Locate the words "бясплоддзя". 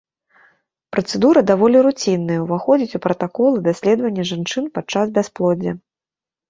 5.21-5.81